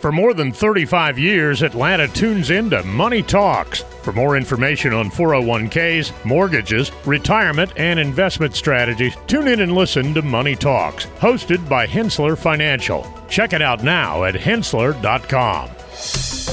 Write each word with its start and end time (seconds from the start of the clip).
For 0.00 0.12
more 0.12 0.34
than 0.34 0.52
35 0.52 1.18
years, 1.18 1.62
Atlanta 1.62 2.06
tunes 2.06 2.50
into 2.50 2.82
Money 2.84 3.22
Talks. 3.22 3.80
For 4.02 4.12
more 4.12 4.36
information 4.36 4.92
on 4.92 5.10
401ks, 5.10 6.12
mortgages, 6.24 6.92
retirement, 7.06 7.72
and 7.76 7.98
investment 7.98 8.54
strategies, 8.54 9.16
tune 9.26 9.48
in 9.48 9.60
and 9.60 9.72
listen 9.72 10.12
to 10.12 10.20
Money 10.20 10.54
Talks, 10.54 11.06
hosted 11.18 11.66
by 11.66 11.86
Henssler 11.86 12.36
Financial. 12.36 13.06
Check 13.28 13.54
it 13.54 13.62
out 13.62 13.82
now 13.82 14.24
at 14.24 14.34
henssler.com. 14.34 15.70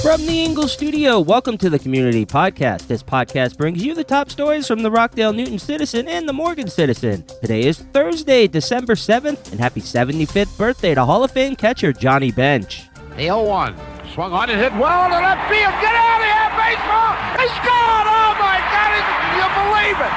From 0.02 0.26
the 0.26 0.42
Ingles 0.42 0.72
studio, 0.72 1.20
welcome 1.20 1.58
to 1.58 1.68
the 1.68 1.78
Community 1.78 2.24
Podcast. 2.24 2.86
This 2.86 3.02
podcast 3.02 3.58
brings 3.58 3.84
you 3.84 3.94
the 3.94 4.04
top 4.04 4.30
stories 4.30 4.66
from 4.66 4.82
the 4.82 4.90
Rockdale 4.90 5.34
Newton 5.34 5.58
Citizen 5.58 6.08
and 6.08 6.26
the 6.26 6.32
Morgan 6.32 6.68
Citizen. 6.68 7.24
Today 7.42 7.60
is 7.64 7.78
Thursday, 7.78 8.48
December 8.48 8.94
7th, 8.94 9.50
and 9.52 9.60
happy 9.60 9.82
75th 9.82 10.56
birthday 10.56 10.94
to 10.94 11.04
Hall 11.04 11.24
of 11.24 11.30
Fame 11.30 11.56
catcher 11.56 11.92
Johnny 11.92 12.32
Bench. 12.32 12.84
The 13.16 13.30
0 13.30 13.46
1. 13.46 13.74
Swung 14.12 14.32
on 14.34 14.50
and 14.50 14.58
hit 14.58 14.74
well 14.74 15.06
to 15.06 15.18
left 15.22 15.46
field. 15.46 15.74
Get 15.78 15.94
out 15.94 16.18
of 16.18 16.26
here, 16.26 16.50
baseball! 16.58 17.14
He 17.38 17.46
scored! 17.62 18.06
Oh 18.10 18.34
my 18.42 18.58
God! 18.58 18.90
You 19.38 19.46
believe 19.54 19.98
it? 20.02 20.14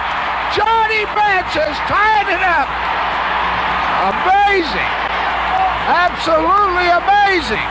Johnny 0.58 1.06
Bench 1.14 1.54
has 1.62 1.78
tied 1.86 2.26
it 2.26 2.42
up. 2.42 2.66
Amazing! 4.02 4.92
Absolutely 5.86 6.90
amazing! 6.90 7.66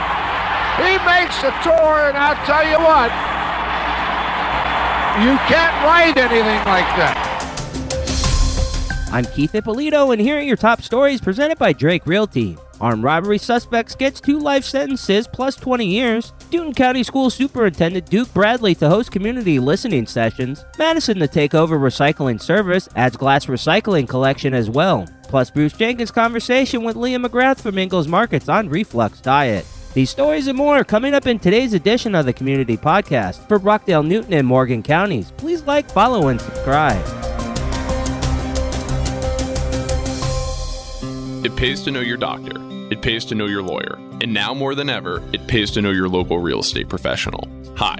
He 0.79 0.95
makes 1.03 1.41
the 1.41 1.51
tour, 1.63 2.07
and 2.07 2.15
I'll 2.15 2.39
tell 2.45 2.63
you 2.63 2.77
what, 2.79 3.11
you 5.23 5.35
can't 5.49 5.73
write 5.83 6.15
anything 6.15 6.63
like 6.63 6.87
that. 6.95 7.17
I'm 9.11 9.25
Keith 9.25 9.55
Ippolito, 9.55 10.11
and 10.11 10.21
here 10.21 10.37
are 10.37 10.41
your 10.41 10.55
top 10.55 10.81
stories 10.81 11.19
presented 11.19 11.57
by 11.57 11.73
Drake 11.73 12.05
Realty. 12.05 12.57
Armed 12.79 13.03
robbery 13.03 13.37
suspects 13.37 13.95
gets 13.95 14.21
two 14.21 14.39
life 14.39 14.63
sentences 14.63 15.27
plus 15.27 15.55
20 15.55 15.85
years. 15.85 16.33
Newton 16.51 16.73
County 16.73 17.03
School 17.03 17.29
Superintendent 17.29 18.09
Duke 18.09 18.31
Bradley 18.33 18.75
to 18.75 18.89
host 18.89 19.11
community 19.11 19.59
listening 19.59 20.05
sessions. 20.05 20.63
Madison 20.77 21.17
to 21.19 21.27
take 21.27 21.55
over 21.55 21.79
recycling 21.79 22.41
service 22.41 22.87
adds 22.95 23.17
glass 23.17 23.47
recycling 23.47 24.07
collection 24.07 24.53
as 24.53 24.69
well. 24.69 25.07
Plus 25.23 25.49
Bruce 25.49 25.73
Jenkins' 25.73 26.11
conversation 26.11 26.83
with 26.83 26.95
Leah 26.95 27.19
McGrath 27.19 27.61
from 27.61 27.77
Ingles 27.77 28.07
Markets 28.07 28.47
on 28.47 28.69
reflux 28.69 29.19
diet. 29.21 29.65
These 29.93 30.11
stories 30.11 30.47
and 30.47 30.57
more 30.57 30.83
coming 30.83 31.15
up 31.15 31.25
in 31.25 31.39
today's 31.39 31.73
edition 31.73 32.13
of 32.13 32.27
the 32.27 32.33
Community 32.33 32.77
Podcast 32.77 33.47
for 33.47 33.57
Rockdale, 33.57 34.03
Newton, 34.03 34.33
and 34.33 34.45
Morgan 34.45 34.83
counties. 34.83 35.31
Please 35.37 35.63
like, 35.63 35.89
follow, 35.89 36.27
and 36.27 36.39
subscribe. 36.39 37.16
It 41.47 41.55
pays 41.55 41.81
to 41.83 41.91
know 41.91 42.01
your 42.01 42.17
doctor. 42.17 42.57
It 42.91 43.01
pays 43.01 43.23
to 43.23 43.33
know 43.33 43.45
your 43.45 43.63
lawyer. 43.63 43.95
And 44.19 44.33
now 44.33 44.53
more 44.53 44.75
than 44.75 44.89
ever, 44.89 45.23
it 45.31 45.47
pays 45.47 45.71
to 45.71 45.81
know 45.81 45.91
your 45.91 46.09
local 46.09 46.39
real 46.39 46.59
estate 46.59 46.89
professional. 46.89 47.47
Hi, 47.77 47.99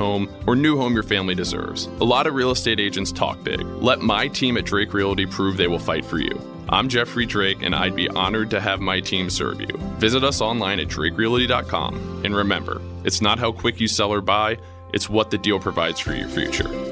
or 0.01 0.55
new 0.55 0.77
home 0.77 0.93
your 0.93 1.03
family 1.03 1.35
deserves. 1.35 1.85
A 1.85 2.03
lot 2.03 2.27
of 2.27 2.33
real 2.33 2.51
estate 2.51 2.79
agents 2.79 3.11
talk 3.11 3.43
big. 3.43 3.61
Let 3.61 3.99
my 3.99 4.27
team 4.27 4.57
at 4.57 4.65
Drake 4.65 4.93
Realty 4.93 5.25
prove 5.25 5.57
they 5.57 5.67
will 5.67 5.79
fight 5.79 6.03
for 6.05 6.17
you. 6.17 6.39
I'm 6.69 6.89
Jeffrey 6.89 7.25
Drake, 7.25 7.61
and 7.61 7.75
I'd 7.75 7.95
be 7.95 8.09
honored 8.09 8.49
to 8.51 8.61
have 8.61 8.79
my 8.79 8.99
team 8.99 9.29
serve 9.29 9.61
you. 9.61 9.77
Visit 9.99 10.23
us 10.23 10.41
online 10.41 10.79
at 10.79 10.87
drakerealty.com. 10.87 12.21
And 12.23 12.35
remember, 12.35 12.81
it's 13.03 13.21
not 13.21 13.39
how 13.39 13.51
quick 13.51 13.79
you 13.79 13.87
sell 13.87 14.11
or 14.11 14.21
buy, 14.21 14.57
it's 14.93 15.09
what 15.09 15.31
the 15.31 15.37
deal 15.37 15.59
provides 15.59 15.99
for 15.99 16.13
your 16.13 16.29
future. 16.29 16.90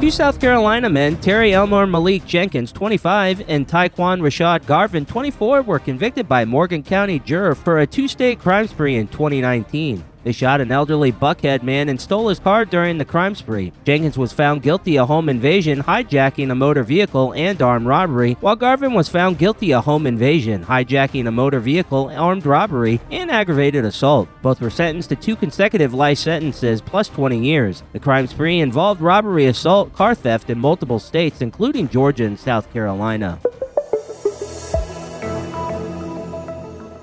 Two 0.00 0.12
South 0.12 0.40
Carolina 0.40 0.88
men, 0.88 1.16
Terry 1.16 1.52
Elmore 1.52 1.84
Malik 1.84 2.24
Jenkins, 2.24 2.70
25, 2.70 3.42
and 3.48 3.66
Tyequan 3.66 4.20
Rashad 4.20 4.64
Garvin, 4.64 5.04
24, 5.04 5.62
were 5.62 5.80
convicted 5.80 6.28
by 6.28 6.44
Morgan 6.44 6.84
County 6.84 7.18
juror 7.18 7.56
for 7.56 7.80
a 7.80 7.86
two 7.86 8.06
state 8.06 8.38
crime 8.38 8.68
spree 8.68 8.94
in 8.94 9.08
2019. 9.08 10.04
They 10.24 10.32
shot 10.32 10.60
an 10.60 10.72
elderly 10.72 11.12
Buckhead 11.12 11.62
man 11.62 11.88
and 11.88 12.00
stole 12.00 12.28
his 12.28 12.38
car 12.38 12.64
during 12.64 12.98
the 12.98 13.04
crime 13.04 13.34
spree. 13.34 13.72
Jenkins 13.84 14.18
was 14.18 14.32
found 14.32 14.62
guilty 14.62 14.98
of 14.98 15.08
home 15.08 15.28
invasion, 15.28 15.82
hijacking 15.82 16.50
a 16.50 16.54
motor 16.54 16.82
vehicle, 16.82 17.32
and 17.34 17.60
armed 17.62 17.86
robbery, 17.86 18.36
while 18.40 18.56
Garvin 18.56 18.94
was 18.94 19.08
found 19.08 19.38
guilty 19.38 19.72
of 19.72 19.84
home 19.84 20.06
invasion, 20.06 20.64
hijacking 20.64 21.26
a 21.26 21.30
motor 21.30 21.60
vehicle, 21.60 22.10
armed 22.14 22.46
robbery, 22.46 23.00
and 23.10 23.30
aggravated 23.30 23.84
assault. 23.84 24.28
Both 24.42 24.60
were 24.60 24.70
sentenced 24.70 25.08
to 25.10 25.16
two 25.16 25.36
consecutive 25.36 25.94
life 25.94 26.18
sentences 26.18 26.80
plus 26.80 27.08
20 27.08 27.38
years. 27.38 27.82
The 27.92 28.00
crime 28.00 28.26
spree 28.26 28.60
involved 28.60 29.00
robbery, 29.00 29.46
assault, 29.46 29.92
car 29.92 30.14
theft 30.14 30.50
in 30.50 30.58
multiple 30.58 30.98
states, 30.98 31.40
including 31.40 31.88
Georgia 31.88 32.24
and 32.24 32.38
South 32.38 32.72
Carolina. 32.72 33.38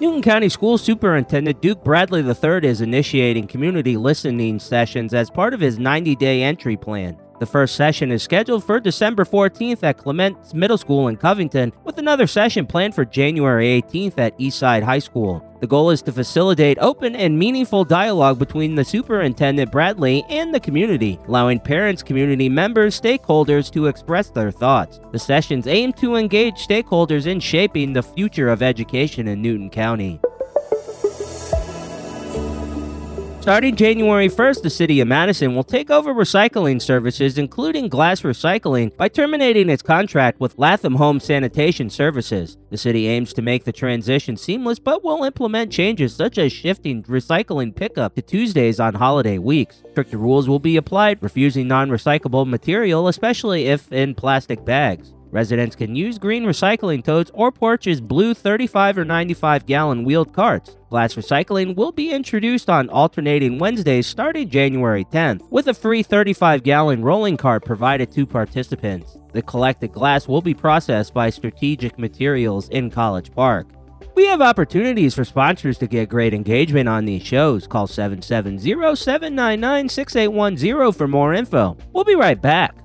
Newton 0.06 0.22
County 0.22 0.50
School 0.50 0.78
Superintendent 0.78 1.64
Duke 1.64 1.84
Bradley 1.84 2.22
III 2.22 2.70
is 2.70 2.82
initiating 2.82 3.48
community 3.48 3.98
listening 3.98 4.60
sessions 4.60 5.16
as 5.16 5.32
part 5.32 5.52
of 5.52 5.60
his 5.60 5.80
90 5.80 6.16
day 6.18 6.44
entry 6.44 6.78
plan. 6.78 7.18
The 7.38 7.46
first 7.46 7.76
session 7.76 8.12
is 8.12 8.24
scheduled 8.24 8.64
for 8.64 8.80
December 8.80 9.26
14th 9.26 9.84
at 9.84 9.98
Clements 9.98 10.54
Middle 10.54 10.78
School 10.78 11.10
in 11.10 11.18
Covington, 11.18 11.74
with 11.84 11.98
another 11.98 12.28
session 12.28 12.66
planned 12.66 12.96
for 12.96 13.04
January 13.04 13.82
18th 13.82 14.18
at 14.18 14.40
Eastside 14.40 14.84
High 14.84 15.00
School. 15.00 15.44
The 15.60 15.68
goal 15.68 15.90
is 15.90 16.02
to 16.04 16.14
facilitate 16.14 16.78
open 16.80 17.14
and 17.14 17.38
meaningful 17.38 17.84
dialogue 17.84 18.40
between 18.40 18.76
the 18.76 18.86
superintendent 18.86 19.70
Bradley 19.70 20.24
and 20.30 20.54
the 20.54 20.60
community, 20.62 21.20
allowing 21.28 21.60
parents, 21.60 22.04
community 22.04 22.48
members, 22.48 23.00
stakeholders 23.00 23.70
to 23.72 23.88
express 23.88 24.30
their 24.30 24.52
thoughts. 24.52 25.02
The 25.12 25.20
sessions 25.20 25.68
aim 25.68 25.92
to 25.94 26.16
engage 26.16 26.66
stakeholders 26.66 27.26
in 27.26 27.42
shaping 27.42 27.92
the 27.92 28.04
future 28.04 28.48
of 28.48 28.64
education 28.64 29.28
in 29.28 29.42
Newton 29.42 29.70
County. 29.70 30.22
Starting 33.46 33.76
January 33.76 34.28
1st, 34.28 34.64
the 34.64 34.70
City 34.72 35.02
of 35.02 35.08
Madison 35.08 35.54
will 35.54 35.64
take 35.64 35.92
over 35.92 36.16
recycling 36.16 36.82
services, 36.82 37.38
including 37.38 37.88
glass 37.88 38.22
recycling, 38.22 38.98
by 38.98 39.08
terminating 39.08 39.70
its 39.70 39.84
contract 39.84 40.40
with 40.40 40.58
Latham 40.58 40.96
Home 40.96 41.20
Sanitation 41.20 41.92
Services. 41.92 42.58
The 42.72 42.78
city 42.80 43.06
aims 43.06 43.34
to 43.34 43.44
make 43.44 43.64
the 43.64 43.72
transition 43.72 44.36
seamless, 44.36 44.80
but 44.80 45.04
will 45.04 45.24
implement 45.24 45.72
changes 45.72 46.16
such 46.16 46.40
as 46.40 46.52
shifting 46.52 47.04
recycling 47.04 47.76
pickup 47.76 48.16
to 48.16 48.24
Tuesdays 48.24 48.80
on 48.80 48.96
holiday 48.96 49.38
weeks. 49.38 49.84
Stricter 49.92 50.18
rules 50.18 50.50
will 50.50 50.58
be 50.58 50.78
applied, 50.78 51.22
refusing 51.22 51.68
non 51.68 51.92
recyclable 51.92 52.48
material, 52.48 53.08
especially 53.08 53.68
if 53.68 53.92
in 53.92 54.16
plastic 54.16 54.66
bags. 54.66 55.14
Residents 55.36 55.76
can 55.76 55.98
use 55.98 56.18
green 56.18 56.46
recycling 56.46 57.04
totes 57.04 57.30
or 57.34 57.52
purchase 57.52 58.00
blue 58.00 58.34
35 58.34 59.00
or 59.00 59.04
95 59.04 59.66
gallon 59.66 60.06
wheeled 60.06 60.32
carts. 60.32 60.78
Glass 60.90 61.16
recycling 61.16 61.76
will 61.76 61.92
be 61.92 62.10
introduced 62.10 62.70
on 62.70 62.88
alternating 62.88 63.60
Wednesdays 63.60 64.08
starting 64.08 64.50
January 64.50 65.04
10th, 65.04 65.42
with 65.52 65.68
a 65.68 65.74
free 65.74 66.04
35 66.04 66.64
gallon 66.64 67.04
rolling 67.04 67.36
cart 67.36 67.66
provided 67.66 68.14
to 68.14 68.26
participants. 68.26 69.18
The 69.34 69.42
collected 69.42 69.92
glass 69.92 70.26
will 70.26 70.42
be 70.42 70.54
processed 70.54 71.14
by 71.14 71.30
Strategic 71.32 72.00
Materials 72.00 72.70
in 72.70 72.90
College 72.90 73.34
Park. 73.34 73.68
We 74.16 74.26
have 74.28 74.42
opportunities 74.42 75.14
for 75.16 75.26
sponsors 75.26 75.78
to 75.80 75.88
get 75.88 76.08
great 76.08 76.34
engagement 76.34 76.88
on 76.88 77.04
these 77.04 77.24
shows. 77.24 77.68
Call 77.68 77.88
770 77.88 78.96
799 78.96 79.90
6810 79.90 80.94
for 80.94 81.10
more 81.10 81.34
info. 81.34 81.76
We'll 81.92 82.06
be 82.06 82.16
right 82.16 82.42
back. 82.42 82.85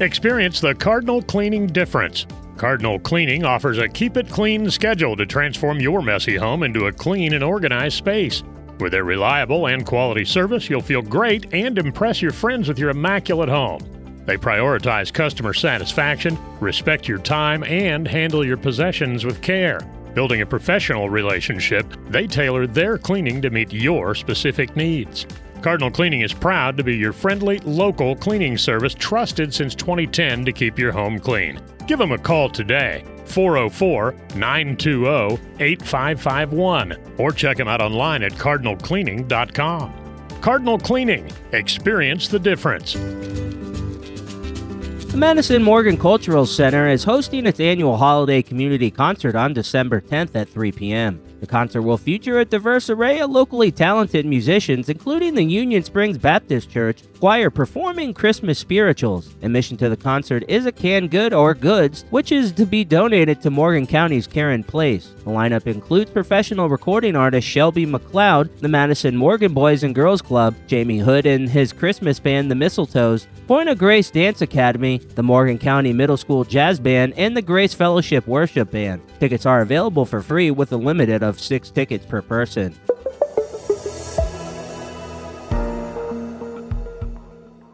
Experience 0.00 0.62
the 0.62 0.74
Cardinal 0.74 1.20
Cleaning 1.20 1.66
difference. 1.66 2.26
Cardinal 2.56 2.98
Cleaning 2.98 3.44
offers 3.44 3.76
a 3.76 3.86
keep 3.86 4.16
it 4.16 4.30
clean 4.30 4.70
schedule 4.70 5.14
to 5.14 5.26
transform 5.26 5.78
your 5.78 6.00
messy 6.00 6.36
home 6.36 6.62
into 6.62 6.86
a 6.86 6.92
clean 6.92 7.34
and 7.34 7.44
organized 7.44 7.98
space. 7.98 8.42
With 8.78 8.92
their 8.92 9.04
reliable 9.04 9.66
and 9.66 9.84
quality 9.84 10.24
service, 10.24 10.70
you'll 10.70 10.80
feel 10.80 11.02
great 11.02 11.52
and 11.52 11.76
impress 11.76 12.22
your 12.22 12.32
friends 12.32 12.66
with 12.66 12.78
your 12.78 12.88
immaculate 12.88 13.50
home. 13.50 13.82
They 14.24 14.38
prioritize 14.38 15.12
customer 15.12 15.52
satisfaction, 15.52 16.38
respect 16.60 17.06
your 17.06 17.18
time, 17.18 17.62
and 17.64 18.08
handle 18.08 18.42
your 18.42 18.56
possessions 18.56 19.26
with 19.26 19.42
care. 19.42 19.80
Building 20.14 20.40
a 20.40 20.46
professional 20.46 21.10
relationship, 21.10 21.86
they 22.08 22.26
tailor 22.26 22.66
their 22.66 22.96
cleaning 22.96 23.42
to 23.42 23.50
meet 23.50 23.70
your 23.70 24.14
specific 24.14 24.74
needs. 24.76 25.26
Cardinal 25.62 25.90
Cleaning 25.90 26.22
is 26.22 26.32
proud 26.32 26.76
to 26.76 26.84
be 26.84 26.96
your 26.96 27.12
friendly, 27.12 27.58
local 27.60 28.16
cleaning 28.16 28.56
service 28.56 28.94
trusted 28.94 29.52
since 29.52 29.74
2010 29.74 30.44
to 30.46 30.52
keep 30.52 30.78
your 30.78 30.92
home 30.92 31.18
clean. 31.18 31.60
Give 31.86 31.98
them 31.98 32.12
a 32.12 32.18
call 32.18 32.48
today, 32.48 33.04
404 33.26 34.14
920 34.36 35.38
8551, 35.58 36.96
or 37.18 37.32
check 37.32 37.56
them 37.58 37.68
out 37.68 37.82
online 37.82 38.22
at 38.22 38.32
cardinalcleaning.com. 38.32 39.94
Cardinal 40.40 40.78
Cleaning, 40.78 41.30
experience 41.52 42.28
the 42.28 42.38
difference. 42.38 42.94
The 45.10 45.16
Madison 45.16 45.62
Morgan 45.62 45.98
Cultural 45.98 46.46
Center 46.46 46.88
is 46.88 47.04
hosting 47.04 47.44
its 47.44 47.60
annual 47.60 47.96
holiday 47.98 48.40
community 48.42 48.90
concert 48.90 49.34
on 49.34 49.52
December 49.52 50.00
10th 50.00 50.34
at 50.34 50.48
3 50.48 50.72
p.m. 50.72 51.20
The 51.40 51.46
concert 51.46 51.82
will 51.82 51.96
feature 51.96 52.38
a 52.38 52.44
diverse 52.44 52.90
array 52.90 53.20
of 53.20 53.30
locally 53.30 53.72
talented 53.72 54.26
musicians, 54.26 54.90
including 54.90 55.34
the 55.34 55.42
Union 55.42 55.82
Springs 55.82 56.18
Baptist 56.18 56.70
Church 56.70 57.02
choir 57.18 57.50
performing 57.50 58.14
Christmas 58.14 58.58
spirituals. 58.58 59.34
Admission 59.42 59.76
to 59.78 59.88
the 59.88 59.96
concert 59.96 60.44
is 60.48 60.66
a 60.66 60.72
canned 60.72 61.10
good 61.10 61.32
or 61.32 61.54
goods, 61.54 62.04
which 62.10 62.30
is 62.30 62.52
to 62.52 62.66
be 62.66 62.84
donated 62.84 63.40
to 63.40 63.50
Morgan 63.50 63.86
County's 63.86 64.26
Karen 64.26 64.62
Place. 64.62 65.14
The 65.24 65.30
lineup 65.30 65.66
includes 65.66 66.10
professional 66.10 66.68
recording 66.68 67.16
artist 67.16 67.46
Shelby 67.46 67.86
McLeod, 67.86 68.58
the 68.58 68.68
Madison 68.68 69.16
Morgan 69.16 69.54
Boys 69.54 69.82
and 69.82 69.94
Girls 69.94 70.22
Club, 70.22 70.54
Jamie 70.66 70.98
Hood 70.98 71.24
and 71.26 71.48
his 71.48 71.72
Christmas 71.72 72.20
band, 72.20 72.50
the 72.50 72.54
Mistletoes, 72.54 73.26
Point 73.46 73.68
of 73.68 73.78
Grace 73.78 74.10
Dance 74.10 74.42
Academy, 74.42 74.98
the 74.98 75.22
Morgan 75.22 75.58
County 75.58 75.92
Middle 75.92 76.16
School 76.16 76.44
Jazz 76.44 76.78
Band, 76.78 77.14
and 77.16 77.36
the 77.36 77.42
Grace 77.42 77.74
Fellowship 77.74 78.26
Worship 78.26 78.70
Band. 78.70 79.02
Tickets 79.20 79.44
are 79.44 79.60
available 79.60 80.06
for 80.06 80.22
free 80.22 80.50
with 80.50 80.72
a 80.72 80.78
limited 80.78 81.22
of 81.22 81.38
six 81.38 81.70
tickets 81.70 82.06
per 82.06 82.22
person. 82.22 82.74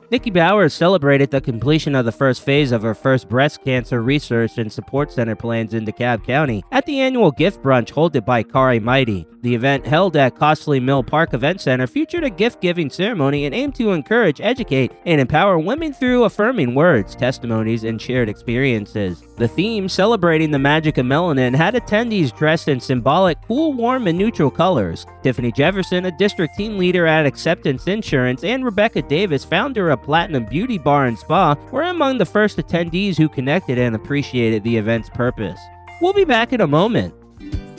Nikki 0.08 0.31
Bowers 0.31 0.73
celebrated 0.73 1.32
the 1.32 1.41
completion 1.41 1.97
of 1.97 2.05
the 2.05 2.12
first 2.12 2.43
phase 2.43 2.70
of 2.70 2.82
her 2.82 2.94
first 2.94 3.29
breast 3.29 3.64
cancer 3.64 4.03
research 4.03 4.56
and 4.56 4.73
support 4.73 5.11
center 5.11 5.35
plans 5.35 5.75
in 5.75 5.85
DeKalb 5.85 6.25
County 6.25 6.62
at 6.70 6.87
the 6.87 7.00
annual 7.00 7.32
gift 7.32 7.61
brunch 7.61 7.93
hosted 7.93 8.25
by 8.25 8.44
Kari 8.44 8.79
Mighty. 8.79 9.26
The 9.43 9.55
event 9.55 9.87
held 9.87 10.17
at 10.17 10.37
Costley 10.37 10.81
Mill 10.81 11.03
Park 11.03 11.35
Event 11.35 11.61
Center 11.61 11.87
featured 11.87 12.25
a 12.25 12.31
gift 12.31 12.61
giving 12.61 12.91
ceremony 12.91 13.47
and 13.47 13.55
aimed 13.55 13.75
to 13.76 13.93
encourage, 13.93 14.41
educate, 14.41 14.93
and 15.06 15.20
empower 15.20 15.58
women 15.58 15.93
through 15.93 16.25
affirming 16.25 16.75
words, 16.75 17.14
testimonies, 17.14 17.85
and 17.85 18.00
shared 18.00 18.29
experiences. 18.29 19.23
The 19.37 19.47
theme, 19.47 19.88
celebrating 19.88 20.50
the 20.50 20.58
magic 20.58 20.99
of 20.99 21.06
melanin, 21.06 21.55
had 21.55 21.75
attendees 21.75 22.37
dressed 22.37 22.69
in 22.69 22.81
symbolic, 22.81 23.38
cool, 23.47 23.73
warm, 23.73 24.06
and 24.06 24.19
neutral 24.19 24.50
colors. 24.50 25.06
Tiffany 25.23 25.53
Jefferson, 25.53 26.06
a 26.06 26.19
district 26.19 26.56
team 26.56 26.79
leader 26.79 27.06
at 27.06 27.26
Acceptance 27.26 27.87
Insurance, 27.87 28.43
and 28.43 28.64
Rebecca 28.64 29.03
Davis, 29.03 29.44
founder 29.44 29.91
of 29.91 29.95
Platinum 29.98 30.44
Beauty 30.44 30.78
Bar 30.78 31.06
and 31.06 31.19
Spa, 31.19 31.56
were 31.72 31.82
among 31.82 32.19
the 32.19 32.26
first 32.26 32.56
attendees 32.58 33.16
who 33.16 33.28
connected 33.28 33.78
and 33.78 33.94
appreciated 33.94 34.62
the 34.62 34.76
event's 34.76 35.10
purpose. 35.10 35.60
We'll 36.00 36.12
be 36.12 36.25
back 36.25 36.52
in 36.52 36.60
a 36.60 36.66
moment. 36.66 37.14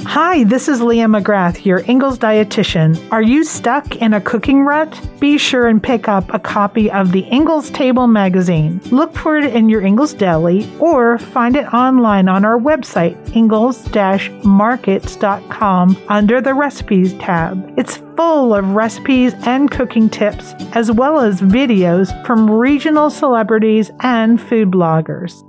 Hi, 0.10 0.46
this 0.46 0.70
is 0.70 0.82
Leah 0.82 1.08
McGrath, 1.08 1.66
your 1.66 1.80
Ingles 1.80 2.18
dietitian. 2.18 2.98
Are 3.12 3.22
you 3.22 3.44
stuck 3.44 3.98
in 3.98 4.14
a 4.14 4.22
cooking 4.22 4.64
rut? 4.64 4.98
Be 5.20 5.38
sure 5.38 5.68
and 5.68 5.84
pick 5.84 6.08
up 6.08 6.34
a 6.34 6.40
copy 6.40 6.90
of 6.90 7.12
the 7.12 7.26
Ingles 7.26 7.70
Table 7.72 8.08
magazine. 8.08 8.80
Look 8.90 9.14
for 9.14 9.38
it 9.38 9.54
in 9.54 9.68
your 9.68 9.82
Ingles 9.82 10.14
deli 10.14 10.66
or 10.80 11.18
find 11.18 11.58
it 11.58 11.74
online 11.74 12.30
on 12.30 12.46
our 12.46 12.58
website, 12.58 13.18
ingles-markets.com 13.36 15.98
under 16.08 16.42
the 16.42 16.54
recipes 16.54 17.14
tab. 17.16 17.74
It's 17.78 17.98
full 18.16 18.56
of 18.56 18.70
recipes 18.70 19.34
and 19.46 19.70
cooking 19.70 20.10
tips, 20.10 20.54
as 20.72 20.90
well 20.90 21.20
as 21.20 21.42
videos 21.42 22.26
from 22.26 22.50
regional 22.50 23.10
celebrities 23.10 23.92
and 24.00 24.40
food 24.42 24.72
bloggers. 24.72 25.44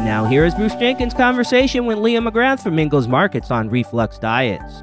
And 0.00 0.06
now 0.06 0.24
here 0.24 0.46
is 0.46 0.54
Bruce 0.54 0.74
Jenkins' 0.76 1.12
conversation 1.12 1.84
with 1.84 1.98
Leah 1.98 2.22
McGrath 2.22 2.62
from 2.62 2.78
Ingles 2.78 3.06
Markets 3.06 3.50
on 3.50 3.68
reflux 3.68 4.18
diets. 4.18 4.82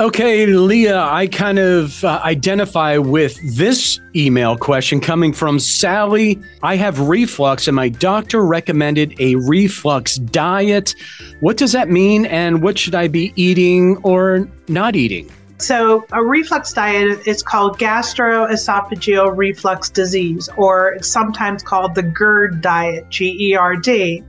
Okay, 0.00 0.46
Leah, 0.46 1.00
I 1.00 1.26
kind 1.26 1.58
of 1.58 2.04
uh, 2.04 2.20
identify 2.22 2.98
with 2.98 3.36
this 3.56 3.98
email 4.14 4.56
question 4.56 5.00
coming 5.00 5.32
from 5.32 5.58
Sally. 5.58 6.40
I 6.62 6.76
have 6.76 7.00
reflux 7.00 7.66
and 7.66 7.74
my 7.74 7.88
doctor 7.88 8.44
recommended 8.44 9.16
a 9.18 9.34
reflux 9.34 10.14
diet. 10.14 10.94
What 11.40 11.56
does 11.56 11.72
that 11.72 11.88
mean 11.88 12.26
and 12.26 12.62
what 12.62 12.78
should 12.78 12.94
I 12.94 13.08
be 13.08 13.32
eating 13.34 13.96
or 14.04 14.48
not 14.68 14.94
eating? 14.94 15.28
So, 15.56 16.06
a 16.12 16.24
reflux 16.24 16.72
diet 16.72 17.26
is 17.26 17.42
called 17.42 17.80
gastroesophageal 17.80 19.36
reflux 19.36 19.90
disease, 19.90 20.48
or 20.56 20.96
sometimes 21.02 21.64
called 21.64 21.96
the 21.96 22.04
GERD 22.04 22.60
diet, 22.60 23.08
G 23.08 23.36
E 23.50 23.56
R 23.56 23.74
D. 23.74 24.22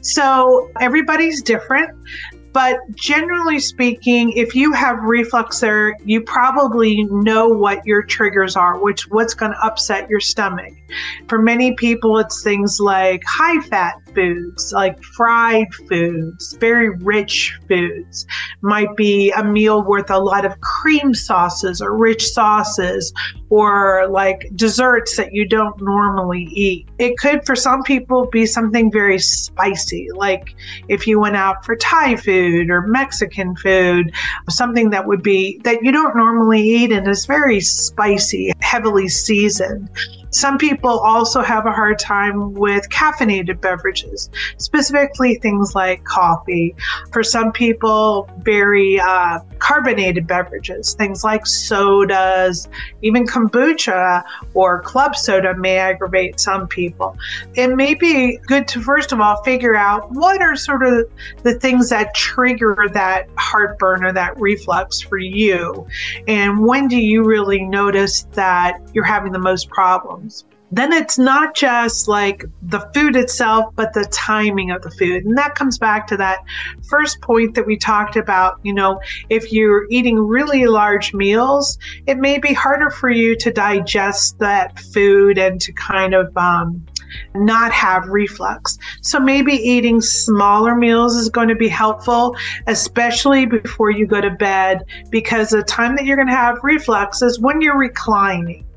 So, 0.00 0.70
everybody's 0.80 1.42
different. 1.42 1.90
But 2.58 2.80
generally 2.96 3.60
speaking, 3.60 4.32
if 4.32 4.56
you 4.56 4.72
have 4.72 5.04
reflux 5.04 5.60
there, 5.60 5.96
you 6.04 6.20
probably 6.20 7.04
know 7.04 7.46
what 7.46 7.86
your 7.86 8.02
triggers 8.02 8.56
are, 8.56 8.76
which 8.82 9.08
what's 9.10 9.32
going 9.32 9.52
to 9.52 9.64
upset 9.64 10.10
your 10.10 10.18
stomach. 10.18 10.74
For 11.28 11.40
many 11.40 11.74
people, 11.74 12.18
it's 12.18 12.42
things 12.42 12.80
like 12.80 13.22
high 13.24 13.60
fat 13.60 14.02
foods, 14.14 14.72
like 14.72 15.02
fried 15.02 15.72
foods, 15.88 16.56
very 16.60 16.90
rich 16.90 17.58
foods. 17.68 18.26
Might 18.60 18.94
be 18.96 19.30
a 19.32 19.44
meal 19.44 19.82
with 19.86 20.10
a 20.10 20.18
lot 20.18 20.44
of 20.44 20.60
cream 20.60 21.14
sauces 21.14 21.80
or 21.80 21.96
rich 21.96 22.28
sauces, 22.28 23.12
or 23.50 24.06
like 24.08 24.48
desserts 24.54 25.16
that 25.16 25.32
you 25.32 25.46
don't 25.46 25.80
normally 25.80 26.44
eat. 26.52 26.88
It 26.98 27.18
could, 27.18 27.44
for 27.46 27.56
some 27.56 27.82
people, 27.82 28.26
be 28.26 28.46
something 28.46 28.90
very 28.90 29.18
spicy, 29.18 30.08
like 30.14 30.54
if 30.88 31.06
you 31.06 31.20
went 31.20 31.36
out 31.36 31.64
for 31.64 31.76
Thai 31.76 32.16
food 32.16 32.70
or 32.70 32.86
Mexican 32.86 33.56
food, 33.56 34.12
something 34.48 34.90
that 34.90 35.06
would 35.06 35.22
be 35.22 35.60
that 35.64 35.82
you 35.82 35.92
don't 35.92 36.16
normally 36.16 36.62
eat 36.62 36.92
and 36.92 37.06
is 37.08 37.26
very 37.26 37.60
spicy, 37.60 38.52
heavily 38.60 39.08
seasoned. 39.08 39.88
Some 40.30 40.58
people 40.58 40.98
also 40.98 41.40
have 41.40 41.66
a 41.66 41.72
hard 41.72 41.98
time 41.98 42.52
with 42.52 42.88
caffeinated 42.90 43.60
beverages, 43.60 44.30
specifically 44.58 45.36
things 45.36 45.74
like 45.74 46.04
coffee. 46.04 46.74
For 47.12 47.22
some 47.22 47.52
people, 47.52 48.28
very 48.42 49.00
uh, 49.00 49.40
carbonated 49.58 50.26
beverages, 50.26 50.94
things 50.94 51.24
like 51.24 51.46
sodas, 51.46 52.68
even 53.02 53.26
kombucha 53.26 54.22
or 54.54 54.82
club 54.82 55.16
soda 55.16 55.56
may 55.56 55.78
aggravate 55.78 56.40
some 56.40 56.68
people. 56.68 57.16
It 57.54 57.74
may 57.74 57.94
be 57.94 58.38
good 58.46 58.68
to, 58.68 58.80
first 58.80 59.12
of 59.12 59.20
all, 59.20 59.42
figure 59.42 59.74
out 59.74 60.10
what 60.12 60.40
are 60.40 60.56
sort 60.56 60.84
of 60.84 61.10
the 61.42 61.58
things 61.58 61.90
that 61.90 62.14
trigger 62.14 62.76
that 62.92 63.28
heartburn 63.36 64.04
or 64.04 64.12
that 64.12 64.38
reflux 64.38 65.00
for 65.00 65.18
you. 65.18 65.86
And 66.26 66.64
when 66.64 66.88
do 66.88 66.98
you 66.98 67.24
really 67.24 67.62
notice 67.62 68.22
that 68.32 68.80
you're 68.92 69.04
having 69.04 69.32
the 69.32 69.38
most 69.38 69.68
problems? 69.70 70.17
Then 70.70 70.92
it's 70.92 71.18
not 71.18 71.54
just 71.54 72.08
like 72.08 72.44
the 72.62 72.80
food 72.94 73.16
itself, 73.16 73.74
but 73.74 73.92
the 73.94 74.04
timing 74.12 74.70
of 74.70 74.82
the 74.82 74.90
food. 74.90 75.24
And 75.24 75.36
that 75.38 75.54
comes 75.54 75.78
back 75.78 76.06
to 76.08 76.16
that 76.18 76.40
first 76.88 77.20
point 77.22 77.54
that 77.54 77.66
we 77.66 77.76
talked 77.76 78.16
about. 78.16 78.60
You 78.62 78.74
know, 78.74 79.00
if 79.30 79.50
you're 79.50 79.86
eating 79.90 80.18
really 80.18 80.66
large 80.66 81.14
meals, 81.14 81.78
it 82.06 82.18
may 82.18 82.38
be 82.38 82.52
harder 82.52 82.90
for 82.90 83.08
you 83.08 83.34
to 83.36 83.50
digest 83.50 84.38
that 84.40 84.78
food 84.78 85.38
and 85.38 85.60
to 85.62 85.72
kind 85.72 86.12
of 86.14 86.36
um, 86.36 86.84
not 87.34 87.72
have 87.72 88.06
reflux. 88.08 88.76
So 89.00 89.18
maybe 89.18 89.54
eating 89.54 90.02
smaller 90.02 90.74
meals 90.74 91.16
is 91.16 91.30
going 91.30 91.48
to 91.48 91.56
be 91.56 91.68
helpful, 91.68 92.36
especially 92.66 93.46
before 93.46 93.90
you 93.90 94.06
go 94.06 94.20
to 94.20 94.30
bed, 94.30 94.82
because 95.10 95.48
the 95.48 95.62
time 95.62 95.96
that 95.96 96.04
you're 96.04 96.16
going 96.16 96.28
to 96.28 96.34
have 96.34 96.58
reflux 96.62 97.22
is 97.22 97.40
when 97.40 97.62
you're 97.62 97.78
reclining. 97.78 98.67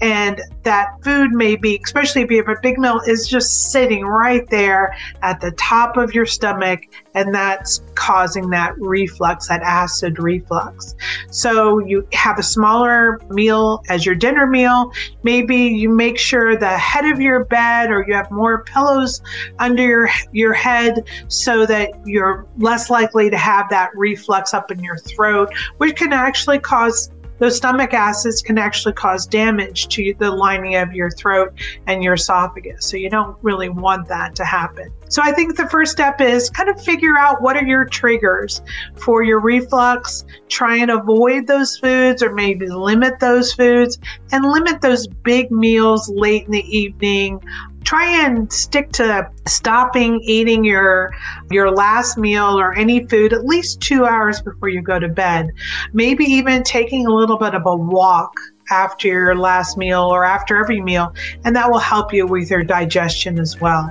And 0.00 0.40
that 0.62 1.02
food 1.02 1.32
may 1.32 1.56
be, 1.56 1.80
especially 1.84 2.22
if 2.22 2.30
you 2.30 2.38
have 2.38 2.48
a 2.48 2.60
big 2.60 2.78
meal, 2.78 3.00
is 3.06 3.28
just 3.28 3.70
sitting 3.70 4.04
right 4.04 4.48
there 4.50 4.96
at 5.22 5.40
the 5.40 5.52
top 5.52 5.96
of 5.96 6.14
your 6.14 6.26
stomach, 6.26 6.80
and 7.14 7.34
that's 7.34 7.82
causing 7.94 8.50
that 8.50 8.78
reflux, 8.78 9.48
that 9.48 9.62
acid 9.62 10.18
reflux. 10.18 10.94
So 11.30 11.78
you 11.80 12.06
have 12.12 12.38
a 12.38 12.42
smaller 12.42 13.20
meal 13.30 13.82
as 13.88 14.06
your 14.06 14.14
dinner 14.14 14.46
meal. 14.46 14.92
Maybe 15.22 15.56
you 15.56 15.88
make 15.88 16.18
sure 16.18 16.56
the 16.56 16.68
head 16.68 17.04
of 17.04 17.20
your 17.20 17.44
bed 17.44 17.90
or 17.90 18.04
you 18.06 18.14
have 18.14 18.30
more 18.30 18.64
pillows 18.64 19.22
under 19.58 19.82
your, 19.82 20.08
your 20.32 20.52
head 20.52 21.08
so 21.28 21.66
that 21.66 21.90
you're 22.04 22.46
less 22.58 22.90
likely 22.90 23.30
to 23.30 23.36
have 23.36 23.68
that 23.70 23.90
reflux 23.94 24.54
up 24.54 24.70
in 24.70 24.82
your 24.82 24.98
throat, 24.98 25.52
which 25.78 25.96
can 25.96 26.12
actually 26.12 26.58
cause 26.58 27.10
those 27.40 27.56
stomach 27.56 27.92
acids 27.92 28.42
can 28.42 28.58
actually 28.58 28.92
cause 28.92 29.26
damage 29.26 29.88
to 29.88 30.14
the 30.18 30.30
lining 30.30 30.76
of 30.76 30.92
your 30.92 31.10
throat 31.10 31.52
and 31.86 32.04
your 32.04 32.14
esophagus. 32.14 32.86
So 32.86 32.96
you 32.96 33.10
don't 33.10 33.36
really 33.42 33.70
want 33.70 34.08
that 34.08 34.36
to 34.36 34.44
happen. 34.44 34.92
So 35.10 35.22
I 35.22 35.32
think 35.32 35.56
the 35.56 35.68
first 35.68 35.90
step 35.90 36.20
is 36.20 36.48
kind 36.48 36.68
of 36.68 36.80
figure 36.80 37.18
out 37.18 37.42
what 37.42 37.56
are 37.56 37.64
your 37.64 37.84
triggers 37.84 38.62
for 38.94 39.24
your 39.24 39.40
reflux. 39.40 40.24
Try 40.48 40.76
and 40.76 40.90
avoid 40.90 41.48
those 41.48 41.76
foods 41.76 42.22
or 42.22 42.32
maybe 42.32 42.68
limit 42.68 43.18
those 43.18 43.52
foods 43.52 43.98
and 44.30 44.44
limit 44.44 44.80
those 44.80 45.08
big 45.08 45.50
meals 45.50 46.08
late 46.08 46.44
in 46.44 46.52
the 46.52 46.76
evening. 46.78 47.42
Try 47.82 48.24
and 48.24 48.52
stick 48.52 48.92
to 48.92 49.28
stopping 49.48 50.20
eating 50.22 50.64
your 50.64 51.12
your 51.50 51.72
last 51.72 52.16
meal 52.16 52.56
or 52.56 52.72
any 52.74 53.04
food 53.06 53.32
at 53.32 53.44
least 53.44 53.80
2 53.80 54.06
hours 54.06 54.40
before 54.40 54.68
you 54.68 54.80
go 54.80 55.00
to 55.00 55.08
bed. 55.08 55.50
Maybe 55.92 56.24
even 56.24 56.62
taking 56.62 57.08
a 57.08 57.10
little 57.10 57.36
bit 57.36 57.54
of 57.54 57.66
a 57.66 57.74
walk 57.74 58.32
after 58.70 59.08
your 59.08 59.34
last 59.34 59.76
meal 59.76 60.02
or 60.02 60.24
after 60.24 60.56
every 60.56 60.80
meal 60.80 61.12
and 61.44 61.56
that 61.56 61.68
will 61.68 61.80
help 61.80 62.12
you 62.12 62.24
with 62.28 62.48
your 62.48 62.62
digestion 62.62 63.40
as 63.40 63.60
well 63.60 63.90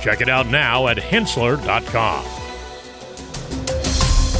Check 0.00 0.20
it 0.20 0.28
out 0.28 0.46
now 0.46 0.88
at 0.88 0.96
henssler.com. 0.96 2.24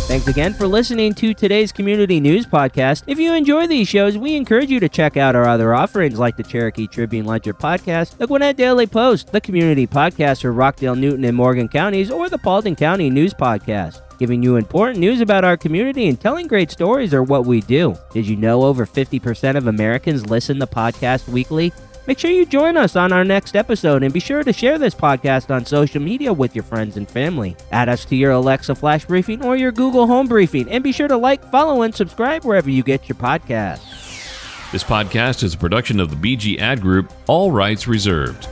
Thanks 0.06 0.28
again 0.28 0.54
for 0.54 0.68
listening 0.68 1.14
to 1.14 1.34
today's 1.34 1.72
community 1.72 2.20
news 2.20 2.46
podcast. 2.46 3.02
If 3.08 3.18
you 3.18 3.32
enjoy 3.32 3.66
these 3.66 3.88
shows, 3.88 4.16
we 4.16 4.36
encourage 4.36 4.70
you 4.70 4.78
to 4.78 4.88
check 4.88 5.16
out 5.16 5.34
our 5.34 5.48
other 5.48 5.74
offerings 5.74 6.16
like 6.16 6.36
the 6.36 6.44
Cherokee 6.44 6.86
Tribune 6.86 7.26
Ledger 7.26 7.52
podcast, 7.52 8.16
the 8.16 8.28
Gwinnett 8.28 8.56
Daily 8.56 8.86
Post, 8.86 9.32
the 9.32 9.40
community 9.40 9.84
podcast 9.84 10.42
for 10.42 10.52
Rockdale, 10.52 10.94
Newton, 10.94 11.24
and 11.24 11.36
Morgan 11.36 11.66
counties, 11.66 12.08
or 12.08 12.28
the 12.28 12.38
Paulding 12.38 12.76
County 12.76 13.10
News 13.10 13.34
Podcast. 13.34 14.00
Giving 14.18 14.44
you 14.44 14.54
important 14.54 15.00
news 15.00 15.20
about 15.20 15.42
our 15.42 15.56
community 15.56 16.06
and 16.06 16.20
telling 16.20 16.46
great 16.46 16.70
stories 16.70 17.12
are 17.12 17.24
what 17.24 17.44
we 17.44 17.60
do. 17.62 17.96
Did 18.12 18.28
you 18.28 18.36
know 18.36 18.62
over 18.62 18.86
50% 18.86 19.56
of 19.56 19.66
Americans 19.66 20.30
listen 20.30 20.60
to 20.60 20.68
podcasts 20.68 21.28
weekly? 21.28 21.72
Make 22.06 22.20
sure 22.20 22.30
you 22.30 22.46
join 22.46 22.76
us 22.76 22.94
on 22.94 23.12
our 23.12 23.24
next 23.24 23.56
episode 23.56 24.04
and 24.04 24.14
be 24.14 24.20
sure 24.20 24.44
to 24.44 24.52
share 24.52 24.78
this 24.78 24.94
podcast 24.94 25.52
on 25.52 25.64
social 25.64 26.00
media 26.00 26.32
with 26.32 26.54
your 26.54 26.62
friends 26.62 26.96
and 26.96 27.08
family. 27.08 27.56
Add 27.72 27.88
us 27.88 28.04
to 28.04 28.16
your 28.16 28.30
Alexa 28.30 28.76
Flash 28.76 29.04
Briefing 29.06 29.44
or 29.44 29.56
your 29.56 29.72
Google 29.72 30.06
Home 30.06 30.28
Briefing 30.28 30.70
and 30.70 30.84
be 30.84 30.92
sure 30.92 31.08
to 31.08 31.16
like, 31.16 31.50
follow, 31.50 31.82
and 31.82 31.92
subscribe 31.92 32.44
wherever 32.44 32.70
you 32.70 32.84
get 32.84 33.08
your 33.08 33.16
podcasts. 33.16 34.70
This 34.70 34.84
podcast 34.84 35.42
is 35.42 35.54
a 35.54 35.58
production 35.58 35.98
of 35.98 36.10
the 36.10 36.36
BG 36.36 36.58
Ad 36.60 36.80
Group, 36.80 37.12
all 37.26 37.50
rights 37.50 37.88
reserved. 37.88 38.48